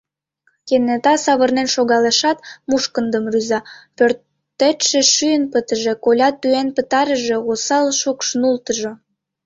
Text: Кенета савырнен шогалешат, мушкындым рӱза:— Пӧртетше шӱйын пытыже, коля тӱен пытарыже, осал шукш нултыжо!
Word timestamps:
Кенета 0.67 1.13
савырнен 1.25 1.67
шогалешат, 1.75 2.37
мушкындым 2.69 3.25
рӱза:— 3.33 3.59
Пӧртетше 3.97 4.99
шӱйын 5.13 5.43
пытыже, 5.51 5.93
коля 6.03 6.29
тӱен 6.41 6.69
пытарыже, 6.75 7.37
осал 7.51 7.87
шукш 7.99 8.27
нултыжо! 8.41 8.91